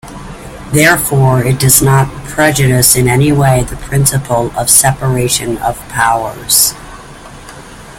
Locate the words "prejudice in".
2.25-3.07